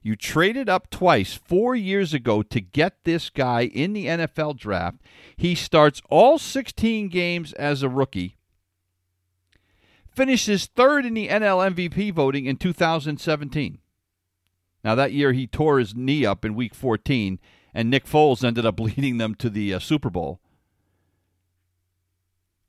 [0.00, 4.98] You traded up twice four years ago to get this guy in the NFL draft.
[5.36, 8.36] He starts all 16 games as a rookie,
[10.08, 13.80] finishes third in the NL MVP voting in 2017.
[14.84, 17.38] Now, that year he tore his knee up in week 14,
[17.74, 20.40] and Nick Foles ended up leading them to the uh, Super Bowl.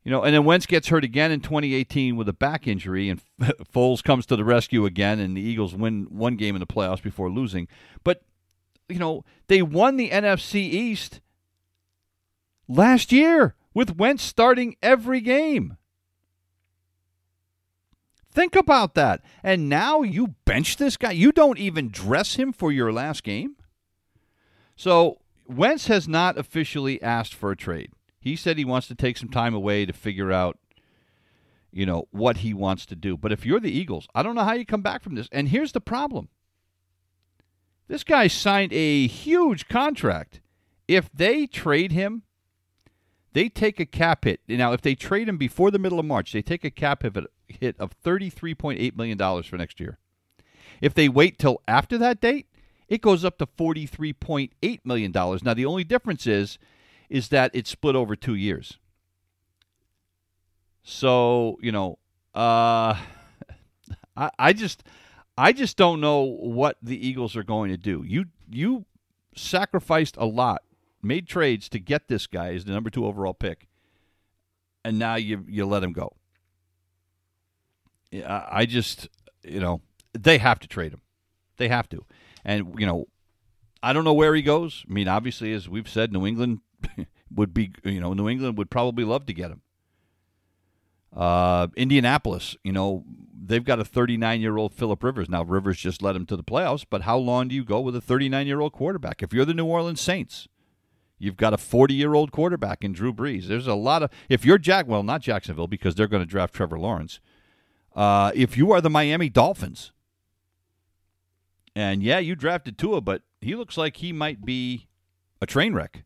[0.03, 3.21] You know, and then Wentz gets hurt again in 2018 with a back injury, and
[3.73, 7.01] Foles comes to the rescue again, and the Eagles win one game in the playoffs
[7.01, 7.67] before losing.
[8.03, 8.21] But,
[8.89, 11.21] you know, they won the NFC East
[12.67, 15.77] last year with Wentz starting every game.
[18.33, 19.21] Think about that.
[19.43, 21.11] And now you bench this guy.
[21.11, 23.57] You don't even dress him for your last game.
[24.75, 27.91] So Wentz has not officially asked for a trade.
[28.19, 30.57] He said he wants to take some time away to figure out,
[31.71, 33.17] you know, what he wants to do.
[33.17, 35.29] But if you're the Eagles, I don't know how you come back from this.
[35.31, 36.29] And here's the problem
[37.87, 40.41] this guy signed a huge contract.
[40.87, 42.23] If they trade him,
[43.33, 44.41] they take a cap hit.
[44.47, 47.75] Now, if they trade him before the middle of March, they take a cap hit
[47.79, 49.97] of $33.8 million for next year.
[50.81, 52.47] If they wait till after that date,
[52.87, 55.11] it goes up to $43.8 million.
[55.11, 56.57] Now, the only difference is
[57.09, 58.79] is that it's split over two years.
[60.83, 61.99] So you know,
[62.33, 62.97] uh,
[64.17, 64.83] I, I just
[65.37, 68.03] I just don't know what the Eagles are going to do.
[68.05, 68.85] You you
[69.35, 70.63] sacrificed a lot,
[71.03, 73.67] made trades to get this guy as the number two overall pick,
[74.83, 76.15] and now you you let him go.
[78.27, 79.09] I just
[79.43, 79.81] you know
[80.13, 81.01] they have to trade him,
[81.57, 82.05] they have to,
[82.45, 83.07] and you know
[83.83, 84.85] I don't know where he goes.
[84.89, 86.59] I mean, obviously, as we've said, New England
[87.35, 89.61] would be, you know, New England would probably love to get him.
[91.13, 93.03] Uh, Indianapolis, you know,
[93.45, 95.29] they've got a 39 year old Philip Rivers.
[95.29, 97.95] Now, Rivers just led him to the playoffs, but how long do you go with
[97.95, 99.21] a 39 year old quarterback?
[99.21, 100.47] If you're the New Orleans Saints,
[101.23, 103.47] you've got a 40 year old quarterback in Drew Brees.
[103.47, 106.53] There's a lot of, if you're Jack, well, not Jacksonville because they're going to draft
[106.53, 107.19] Trevor Lawrence.
[107.95, 109.91] Uh, if you are the Miami Dolphins,
[111.75, 114.87] and yeah, you drafted Tua, but he looks like he might be
[115.41, 116.03] a train wreck.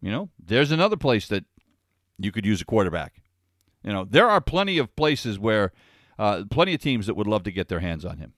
[0.00, 1.44] You know, there's another place that
[2.18, 3.22] you could use a quarterback.
[3.82, 5.72] You know, there are plenty of places where,
[6.18, 8.34] uh, plenty of teams that would love to get their hands on him.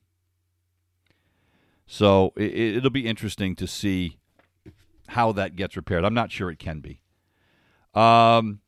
[1.86, 4.17] So it, it'll be interesting to see
[5.08, 6.04] how that gets repaired.
[6.04, 7.00] I'm not sure it can be.
[7.94, 8.60] Um,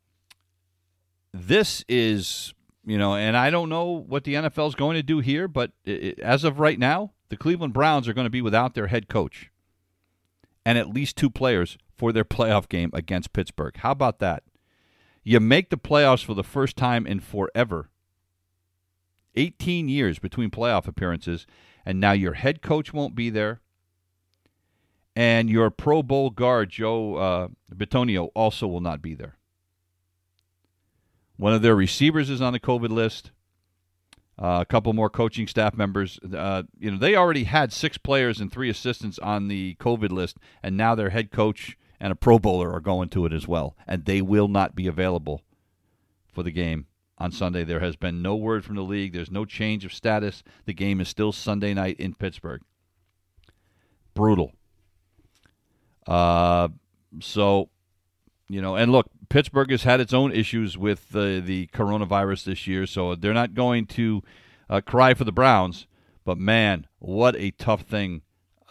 [1.32, 5.20] this is, you know, and I don't know what the NFL is going to do
[5.20, 8.74] here, but it, as of right now, the Cleveland Browns are going to be without
[8.74, 9.50] their head coach
[10.64, 13.76] and at least two players for their playoff game against Pittsburgh.
[13.76, 14.42] How about that?
[15.22, 17.90] You make the playoffs for the first time in forever,
[19.36, 21.46] 18 years between playoff appearances,
[21.84, 23.60] and now your head coach won't be there,
[25.16, 29.36] and your Pro Bowl guard Joe uh, Bitonio also will not be there.
[31.36, 33.30] One of their receivers is on the COVID list.
[34.38, 36.18] Uh, a couple more coaching staff members.
[36.34, 40.38] Uh, you know, they already had six players and three assistants on the COVID list,
[40.62, 43.76] and now their head coach and a Pro Bowler are going to it as well,
[43.86, 45.42] and they will not be available
[46.32, 46.86] for the game
[47.18, 47.64] on Sunday.
[47.64, 49.12] There has been no word from the league.
[49.12, 50.42] There's no change of status.
[50.64, 52.62] The game is still Sunday night in Pittsburgh.
[54.14, 54.52] Brutal.
[56.10, 56.68] Uh,
[57.20, 57.70] so,
[58.48, 62.66] you know, and look, Pittsburgh has had its own issues with the the coronavirus this
[62.66, 64.22] year, so they're not going to
[64.68, 65.86] uh, cry for the Browns.
[66.24, 68.22] But man, what a tough thing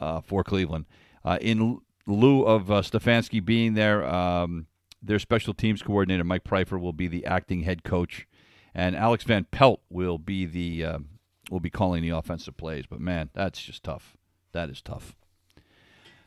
[0.02, 0.86] uh, for Cleveland.
[1.24, 4.68] Uh, in lieu of uh, Stefanski being there, um,
[5.02, 8.28] their special teams coordinator Mike Priefer will be the acting head coach,
[8.76, 11.00] and Alex Van Pelt will be the
[11.50, 12.86] will be calling the offensive plays.
[12.86, 14.18] But man, that's just tough.
[14.52, 15.16] That is tough.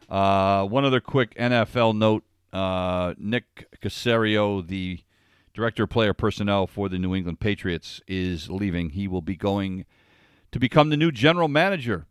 [0.08, 5.00] Uh, one other quick NFL note: uh, Nick Caserio, the
[5.54, 8.90] director of player personnel for the New England Patriots, is leaving.
[8.90, 9.84] He will be going
[10.50, 12.06] to become the new general manager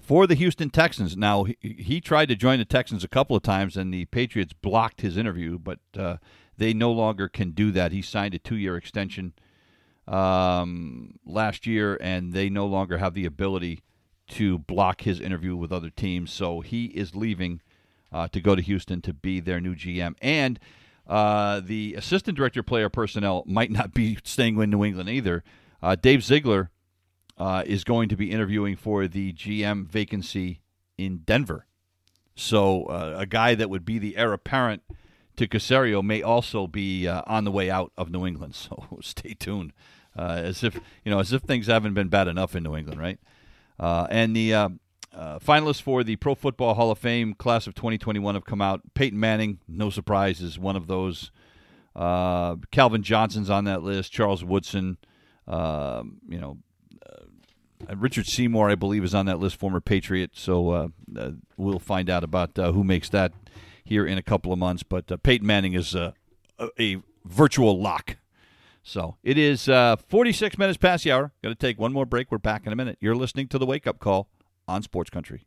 [0.00, 1.16] for the Houston Texans.
[1.16, 4.52] Now, he, he, tried to join the Texans a couple of times, and the Patriots
[4.52, 6.16] blocked his interview, but uh,
[6.56, 7.92] they no longer can do that.
[7.92, 9.34] He signed a two year extension
[10.06, 13.82] um, last year, and they no longer have the ability
[14.28, 16.32] to block his interview with other teams.
[16.32, 17.60] So he is leaving
[18.12, 20.14] uh, to go to Houston to be their new GM.
[20.20, 20.58] And
[21.06, 25.44] uh, the assistant director player personnel might not be staying in New England either.
[25.82, 26.70] Uh, Dave Ziegler
[27.38, 30.60] uh, is going to be interviewing for the GM vacancy
[30.98, 31.66] in Denver.
[32.34, 34.82] So uh, a guy that would be the heir apparent
[35.36, 38.54] to Caserio may also be uh, on the way out of New England.
[38.68, 39.72] So stay tuned.
[40.18, 43.18] As if you know, as if things haven't been bad enough in New England, right?
[43.78, 44.68] Uh, and the uh,
[45.14, 48.80] finalists for the Pro Football Hall of Fame class of 2021 have come out.
[48.94, 51.30] Peyton Manning, no surprise, is one of those.
[51.94, 54.12] Calvin Johnson's on that list.
[54.12, 54.98] Charles Woodson,
[55.48, 56.58] um, you know,
[57.88, 60.30] uh, Richard Seymour, I believe, is on that list, former Patriot.
[60.34, 63.32] So uh, uh, we'll find out about uh, who makes that
[63.84, 64.82] here in a couple of months.
[64.82, 66.14] But uh, Peyton Manning is a,
[67.24, 68.16] virtual lock.
[68.88, 71.32] So it is uh, 46 minutes past the hour.
[71.42, 72.30] Going to take one more break.
[72.30, 72.96] We're back in a minute.
[73.00, 74.28] You're listening to the Wake Up Call
[74.68, 75.44] on Sports Country.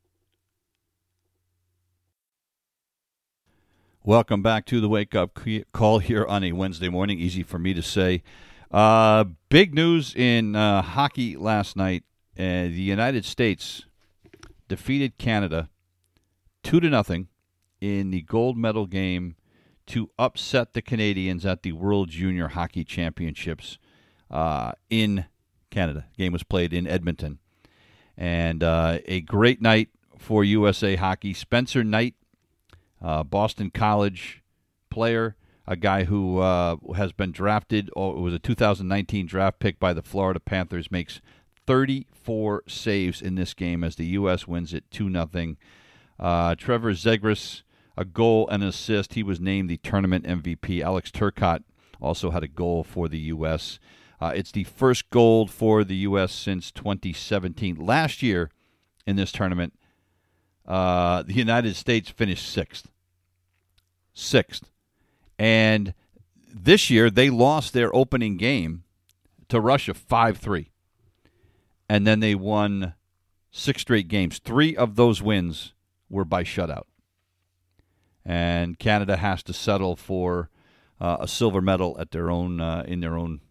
[4.03, 5.39] Welcome back to the Wake Up
[5.71, 7.17] Call here on a Wednesday morning.
[7.17, 8.23] Easy for me to say.
[8.71, 12.03] Uh, big news in uh, hockey last night.
[12.37, 13.85] Uh, the United States
[14.67, 15.69] defeated Canada
[16.61, 17.29] two to nothing
[17.79, 19.37] in the gold medal game
[19.89, 23.77] to upset the Canadians at the World Junior Hockey Championships
[24.31, 25.25] uh, in
[25.69, 26.05] Canada.
[26.15, 27.39] The game was played in Edmonton,
[28.17, 31.33] and uh, a great night for USA Hockey.
[31.33, 32.15] Spencer Knight,
[33.01, 34.43] uh, Boston College
[34.89, 35.35] player
[35.69, 40.01] a guy who uh, has been drafted, or was a 2019 draft pick by the
[40.01, 41.21] Florida Panthers, makes
[41.67, 44.47] 34 saves in this game as the U.S.
[44.47, 45.55] wins it 2 0.
[46.19, 47.61] Uh, Trevor Zegras,
[47.99, 49.13] a goal and an assist.
[49.13, 50.81] He was named the tournament MVP.
[50.81, 51.63] Alex Turcotte
[52.01, 53.77] also had a goal for the U.S.
[54.21, 56.31] Uh, it's the first gold for the U.S.
[56.31, 57.75] since 2017.
[57.75, 58.51] Last year
[59.05, 59.73] in this tournament,
[60.65, 62.89] uh, the United States finished sixth.
[64.13, 64.71] Sixth.
[65.37, 65.93] And
[66.53, 68.83] this year, they lost their opening game
[69.49, 70.71] to Russia 5 3.
[71.89, 72.93] And then they won
[73.51, 74.39] six straight games.
[74.39, 75.73] Three of those wins
[76.09, 76.83] were by shutout.
[78.29, 80.51] And Canada has to settle for
[81.01, 83.41] uh, a silver medal at their own uh, in their own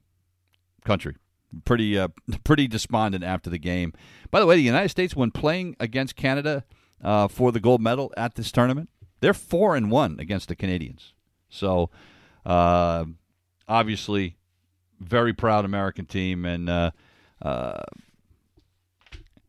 [0.85, 1.17] country.
[1.65, 2.09] Pretty uh,
[2.45, 3.93] pretty despondent after the game.
[4.31, 6.65] By the way, the United States, when playing against Canada
[7.03, 11.13] uh, for the gold medal at this tournament, they're four and one against the Canadians.
[11.49, 11.91] So,
[12.47, 13.05] uh,
[13.67, 14.37] obviously,
[15.01, 16.93] very proud American team, and uh,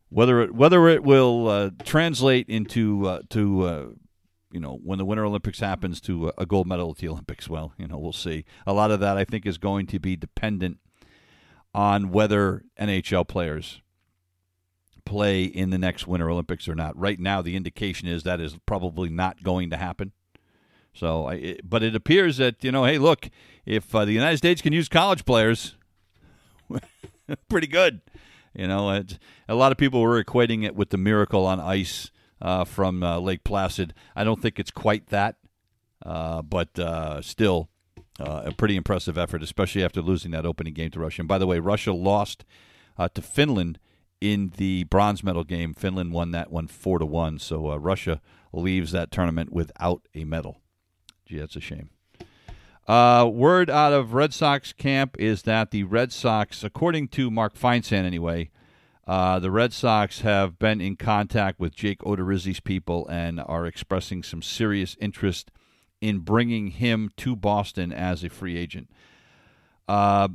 [0.08, 3.96] whether it whether it will translate into to
[4.50, 7.72] you know when the Winter Olympics happens to a gold medal at the Olympics, well,
[7.78, 8.44] you know we'll see.
[8.66, 10.78] A lot of that I think is going to be dependent
[11.74, 13.80] on whether NHL players
[15.04, 16.96] play in the next Winter Olympics or not.
[16.98, 20.12] Right now, the indication is that is probably not going to happen.
[20.92, 23.30] So, it, but it appears that you know, hey, look,
[23.64, 25.76] if uh, the United States can use college players,
[27.48, 28.00] pretty good.
[28.54, 29.04] You know,
[29.48, 32.10] a lot of people were equating it with the miracle on ice
[32.40, 33.94] uh, from uh, Lake Placid.
[34.14, 35.36] I don't think it's quite that,
[36.04, 37.68] uh, but uh, still,
[38.20, 41.22] Uh, a pretty impressive effort, especially after losing that opening game to Russia.
[41.22, 42.44] And by the way, Russia lost
[43.14, 43.78] to Finland
[44.20, 45.72] in the bronze medal game.
[45.72, 47.38] Finland won that one four to one.
[47.38, 48.20] So Russia
[48.52, 50.60] leaves that tournament without a medal.
[51.24, 51.88] Gee, that's a shame.
[52.86, 57.54] Uh, word out of Red Sox camp is that the Red Sox, according to Mark
[57.54, 58.50] Feinsand anyway,
[59.10, 64.22] uh, the Red Sox have been in contact with Jake Odorizzi's people and are expressing
[64.22, 65.50] some serious interest
[66.00, 68.88] in bringing him to Boston as a free agent.
[69.88, 70.28] Uh,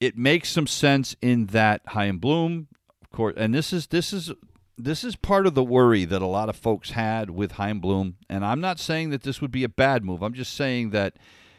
[0.00, 2.68] it makes some sense in that Chaim Bloom,
[3.02, 4.32] of course, and this is this is
[4.78, 8.16] this is part of the worry that a lot of folks had with Chaim Bloom.
[8.26, 10.22] And I'm not saying that this would be a bad move.
[10.22, 11.18] I'm just saying that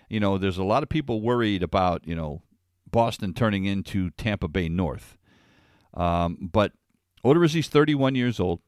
[0.09, 2.41] you know there's a lot of people worried about you know
[2.89, 5.15] Boston turning into Tampa Bay North.
[5.93, 6.73] Um, but
[7.23, 8.59] Odorizzi's 31 years old.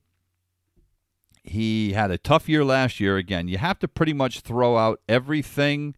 [1.44, 3.18] He had a tough year last year.
[3.18, 5.96] Again, you have to pretty much throw out everything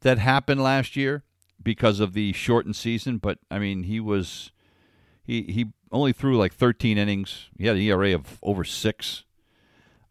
[0.00, 1.24] that happened last year
[1.62, 3.18] because of the shortened season.
[3.18, 4.52] But I mean, he was
[5.24, 7.48] he he only threw like 13 innings.
[7.58, 9.24] He had an ERA of over six,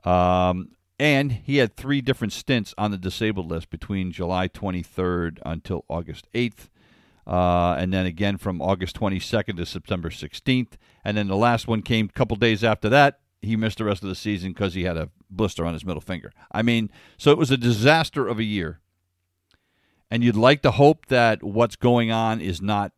[0.03, 5.85] um, and he had three different stints on the disabled list between July 23rd until
[5.87, 6.67] August 8th.
[7.27, 10.73] Uh, and then again from August 22nd to September 16th.
[11.03, 14.03] And then the last one came a couple days after that he missed the rest
[14.03, 16.31] of the season because he had a blister on his middle finger.
[16.51, 18.79] I mean, so it was a disaster of a year.
[20.09, 22.93] And you'd like to hope that what's going on is not,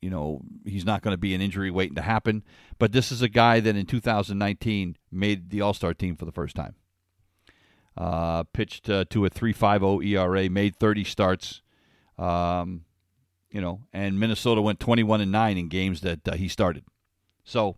[0.00, 2.44] you know, he's not going to be an injury waiting to happen.
[2.78, 6.32] But this is a guy that in 2019 made the All Star team for the
[6.32, 6.76] first time.
[7.96, 11.60] Uh, pitched uh, to a 3.50 ERA, made 30 starts.
[12.18, 12.82] Um,
[13.54, 16.84] you know, and Minnesota went 21 and 9 in games that uh, he started.
[17.44, 17.76] So,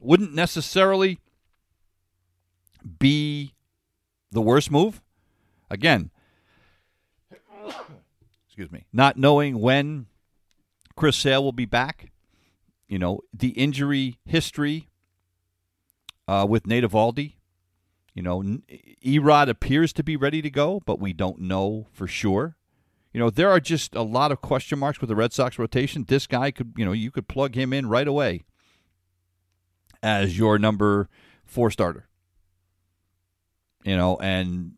[0.00, 1.20] wouldn't necessarily
[2.98, 3.52] be
[4.30, 5.02] the worst move?
[5.70, 6.10] Again,
[8.46, 10.06] excuse me, not knowing when
[10.96, 12.10] Chris Sale will be back.
[12.88, 14.88] You know, the injury history
[16.26, 17.34] uh, with Nate Eovaldi.
[18.14, 18.42] You know,
[19.04, 22.56] Erod appears to be ready to go, but we don't know for sure.
[23.12, 26.04] You know, there are just a lot of question marks with the Red Sox rotation.
[26.08, 28.42] This guy could, you know, you could plug him in right away
[30.02, 31.08] as your number
[31.44, 32.08] four starter
[33.84, 34.72] you know, and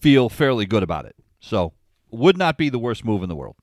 [0.00, 1.16] feel fairly good about it.
[1.40, 1.72] So,
[2.10, 3.56] would not be the worst move in the world.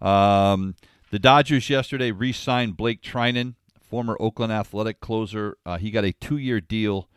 [0.00, 0.74] Um,
[1.10, 5.56] the Dodgers yesterday re signed Blake Treinen, former Oakland Athletic closer.
[5.64, 7.08] Uh, he got a two year deal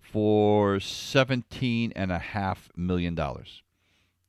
[0.00, 3.18] for $17.5 million.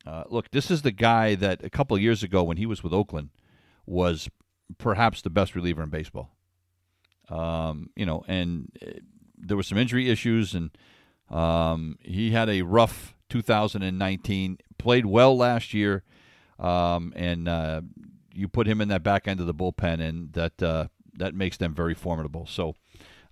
[0.08, 2.94] Uh, look, this is the guy that a couple years ago when he was with
[2.94, 3.30] Oakland
[3.86, 4.30] was
[4.78, 6.32] perhaps the best reliever in baseball.
[7.30, 8.72] Um, you know, and
[9.38, 10.72] there were some injury issues, and
[11.30, 14.60] um, he had a rough 2019.
[14.78, 16.04] Played well last year,
[16.58, 17.82] um, and uh,
[18.34, 21.58] you put him in that back end of the bullpen, and that uh, that makes
[21.58, 22.46] them very formidable.
[22.46, 22.76] So.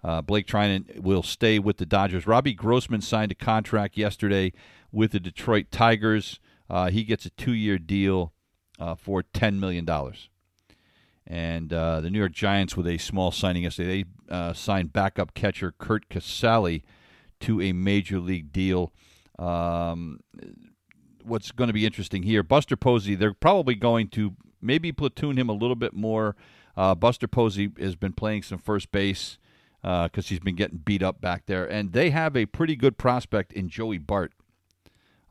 [0.03, 2.27] Uh, Blake Treinen will stay with the Dodgers.
[2.27, 4.53] Robbie Grossman signed a contract yesterday
[4.91, 6.39] with the Detroit Tigers.
[6.69, 8.33] Uh, he gets a two-year deal
[8.79, 9.87] uh, for $10 million.
[11.27, 15.33] And uh, the New York Giants, with a small signing yesterday, they uh, signed backup
[15.33, 16.83] catcher Curt Casali
[17.41, 18.93] to a major league deal.
[19.39, 20.19] Um,
[21.23, 25.49] what's going to be interesting here, Buster Posey, they're probably going to maybe platoon him
[25.49, 26.35] a little bit more.
[26.77, 29.37] Uh, Buster Posey has been playing some first base
[29.81, 31.65] because uh, he's been getting beat up back there.
[31.65, 34.33] And they have a pretty good prospect in Joey Bart,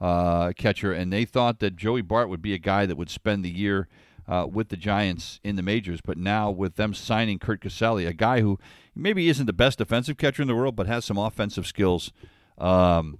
[0.00, 0.92] uh, catcher.
[0.92, 3.88] And they thought that Joey Bart would be a guy that would spend the year
[4.26, 8.14] uh, with the Giants in the majors, but now with them signing Curt Casali, a
[8.14, 8.58] guy who
[8.94, 12.12] maybe isn't the best defensive catcher in the world, but has some offensive skills.
[12.58, 13.18] Um,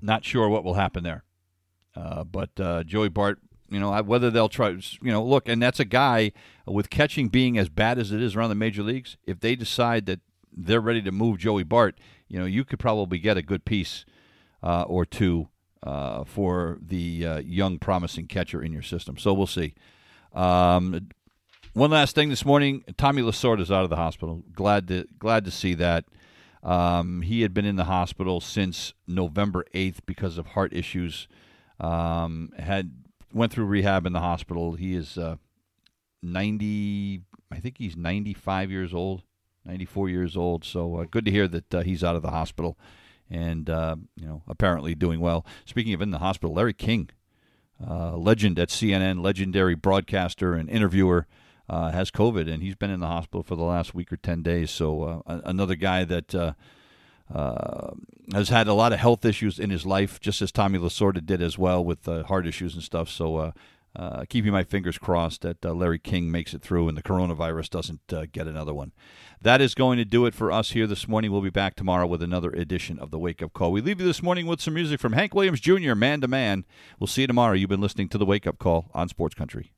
[0.00, 1.24] not sure what will happen there.
[1.94, 3.38] Uh, but uh, Joey Bart,
[3.70, 6.32] you know, whether they'll try, you know, look, and that's a guy
[6.66, 9.16] with catching being as bad as it is around the major leagues.
[9.26, 10.20] If they decide that
[10.52, 11.98] they're ready to move Joey Bart,
[12.28, 14.04] you know, you could probably get a good piece
[14.64, 15.48] uh, or two
[15.82, 19.18] uh, for the uh, young, promising catcher in your system.
[19.18, 19.74] So we'll see.
[20.32, 21.08] Um,
[21.74, 24.42] one last thing this morning: Tommy Lasorda is out of the hospital.
[24.52, 26.04] Glad to glad to see that.
[26.62, 31.28] Um, he had been in the hospital since November eighth because of heart issues.
[31.78, 32.92] Um, had
[33.32, 34.74] went through rehab in the hospital.
[34.74, 35.36] He is uh,
[36.22, 37.22] ninety.
[37.50, 39.22] I think he's ninety five years old,
[39.64, 40.64] ninety four years old.
[40.64, 42.78] So uh, good to hear that uh, he's out of the hospital
[43.30, 45.46] and uh, you know apparently doing well.
[45.64, 47.10] Speaking of in the hospital, Larry King,
[47.86, 51.26] uh, legend at CNN, legendary broadcaster and interviewer,
[51.68, 54.42] uh, has COVID, and he's been in the hospital for the last week or ten
[54.42, 54.70] days.
[54.70, 56.34] So uh, another guy that.
[56.34, 56.52] Uh,
[57.34, 57.92] uh,
[58.34, 61.40] has had a lot of health issues in his life, just as Tommy Lasorda did
[61.40, 63.08] as well with heart issues and stuff.
[63.08, 63.52] So, uh,
[63.96, 67.70] uh, keeping my fingers crossed that uh, Larry King makes it through and the coronavirus
[67.70, 68.92] doesn't uh, get another one.
[69.40, 71.30] That is going to do it for us here this morning.
[71.30, 73.72] We'll be back tomorrow with another edition of the Wake Up Call.
[73.72, 76.64] We leave you this morning with some music from Hank Williams Jr., Man to Man.
[76.98, 77.54] We'll see you tomorrow.
[77.54, 79.73] You've been listening to the Wake Up Call on Sports Country.